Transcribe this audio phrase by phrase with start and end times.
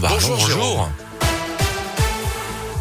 [0.00, 0.36] bonjour.
[0.36, 0.88] bonjour.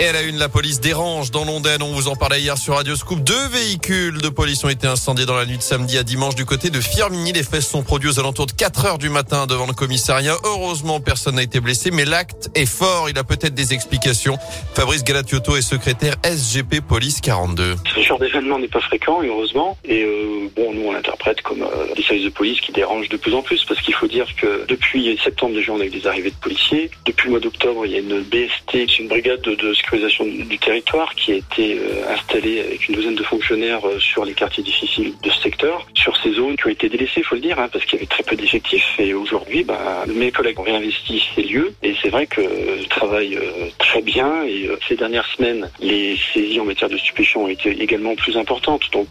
[0.00, 1.82] Et à la une, la police dérange dans Londaine.
[1.82, 3.18] On vous en parlait hier sur Radio Scoop.
[3.24, 6.44] Deux véhicules de police ont été incendiés dans la nuit de samedi à dimanche du
[6.44, 7.32] côté de Firmini.
[7.32, 10.36] Les fesses sont produits aux alentours de 4 heures du matin devant le commissariat.
[10.44, 13.10] Heureusement, personne n'a été blessé, mais l'acte est fort.
[13.10, 14.38] Il a peut-être des explications.
[14.72, 17.74] Fabrice Galatiotto est secrétaire SGP Police 42.
[17.92, 19.76] Ce genre d'événement n'est pas fréquent, heureusement.
[19.84, 23.16] Et euh, bon, nous, on l'interprète comme euh, des services de police qui dérangent de
[23.16, 26.06] plus en plus parce qu'il faut dire que depuis septembre, déjà, on a eu des
[26.06, 26.88] arrivées de policiers.
[27.04, 31.14] Depuis le mois d'octobre, il y a une BST, une brigade de, de du territoire
[31.14, 35.12] qui a été euh, installée avec une douzaine de fonctionnaires euh, sur les quartiers difficiles
[35.22, 37.68] de ce secteur, sur ces zones qui ont été délaissées, il faut le dire, hein,
[37.72, 38.84] parce qu'il y avait très peu d'effectifs.
[38.98, 44.02] Et aujourd'hui, bah, mes collègues ont réinvesti ces lieux et c'est vrai que euh, très
[44.02, 48.36] bien et ces dernières semaines, les saisies en matière de stupéfiants ont été également plus
[48.36, 48.82] importantes.
[48.92, 49.08] Donc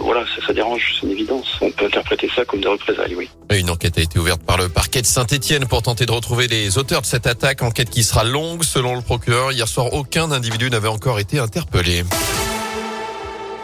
[0.00, 1.58] voilà, ça, ça dérange, c'est une évidence.
[1.60, 3.28] On peut interpréter ça comme des représailles, oui.
[3.50, 6.78] Une enquête a été ouverte par le parquet de Saint-Etienne pour tenter de retrouver les
[6.78, 7.62] auteurs de cette attaque.
[7.62, 9.52] Enquête qui sera longue selon le procureur.
[9.52, 12.04] Hier soir, aucun individu n'avait encore été interpellé.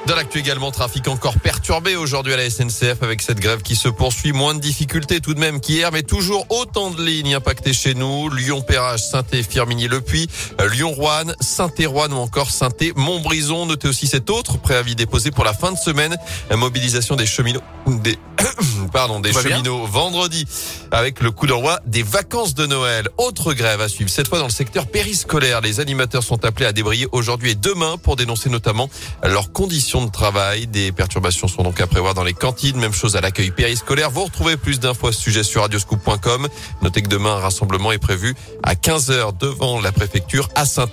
[0.06, 3.88] Dans l'actu également, trafic encore perturbé aujourd'hui à la SNCF avec cette grève qui se
[3.88, 4.32] poursuit.
[4.32, 8.28] Moins de difficultés tout de même qu'hier, mais toujours autant de lignes impactées chez nous.
[8.28, 10.28] Lyon-Perrage, Saint-Et, Firminy-le-Puy,
[10.72, 13.64] Lyon-Rouen, Saint-Et-Rouen ou encore Saint-Et-Montbrison.
[13.64, 16.14] Notez aussi cet autre préavis déposé pour la fin de semaine.
[16.50, 18.18] La mobilisation des cheminots, des,
[18.92, 20.44] pardon, des cheminots vendredi
[20.90, 23.08] avec le coup d'envoi des vacances de Noël.
[23.16, 25.62] Autre grève à suivre, cette fois dans le secteur périscolaire.
[25.62, 28.90] Les animateurs sont appelés à débrayer aujourd'hui et demain pour dénoncer notamment
[29.22, 30.66] leurs conditions de travail.
[30.66, 32.76] Des perturbations sont donc à prévoir dans les cantines.
[32.78, 34.10] Même chose à l'accueil périscolaire.
[34.10, 36.48] Vous retrouvez plus d'infos à ce sujet sur radioscoop.com.
[36.82, 40.88] Notez que demain, un rassemblement est prévu à 15h devant la préfecture à saint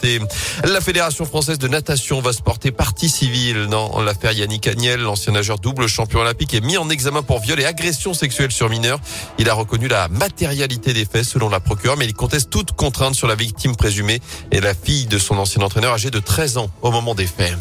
[0.63, 5.01] La Fédération française de natation va se porter partie civile dans l'affaire Yannick Agnel.
[5.01, 8.69] L'ancien nageur double champion olympique est mis en examen pour viol et agression sexuelle sur
[8.69, 8.99] mineur.
[9.37, 13.15] Il a reconnu la matérialité des faits selon la procureure, mais il conteste toute contrainte
[13.15, 14.21] sur la victime présumée
[14.51, 17.57] et la fille de son ancien entraîneur âgé de 13 ans au moment des faits.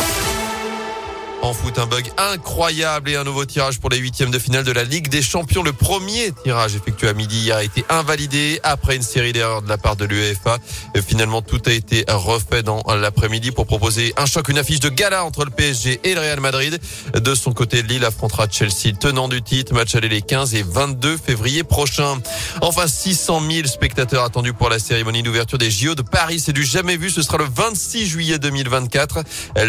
[1.43, 4.73] En foot, un bug incroyable et un nouveau tirage pour les huitièmes de finale de
[4.73, 5.63] la Ligue des Champions.
[5.63, 9.79] Le premier tirage effectué à midi a été invalidé après une série d'erreurs de la
[9.79, 10.59] part de l'UEFA.
[11.07, 15.25] Finalement, tout a été refait dans l'après-midi pour proposer un choc, une affiche de gala
[15.25, 16.79] entre le PSG et le Real Madrid.
[17.15, 19.73] De son côté, Lille affrontera Chelsea, tenant du titre.
[19.73, 22.19] Match aller les 15 et 22 février prochain.
[22.61, 26.39] Enfin, 600 000 spectateurs attendus pour la cérémonie d'ouverture des JO de Paris.
[26.39, 27.09] C'est du jamais vu.
[27.09, 29.25] Ce sera le 26 juillet 2024.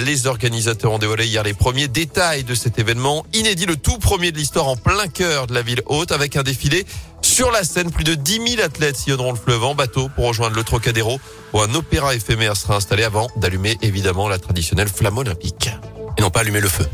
[0.06, 4.32] Les organisateurs ont dévoilé hier les Premier détail de cet événement inédit, le tout premier
[4.32, 6.88] de l'histoire en plein cœur de la ville haute avec un défilé
[7.22, 7.92] sur la scène.
[7.92, 11.20] Plus de 10 000 athlètes sillonneront le fleuve en bateau pour rejoindre le Trocadéro
[11.54, 15.70] où un opéra éphémère sera installé avant d'allumer évidemment la traditionnelle flamme olympique.
[16.18, 16.88] Et non pas allumer le feu.